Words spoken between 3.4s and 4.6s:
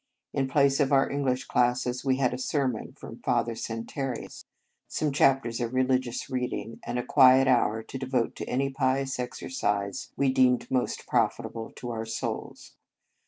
Santarius, In Retreat